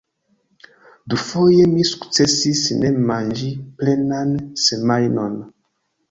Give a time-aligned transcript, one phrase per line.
[1.09, 3.49] Dufoje mi sukcesis ne manĝi
[3.83, 5.37] plenan semajnon.